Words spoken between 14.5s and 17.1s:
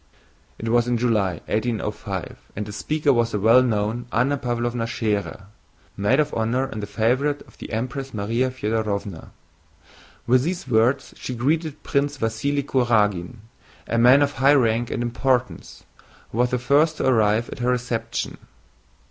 rank and importance, who was the first to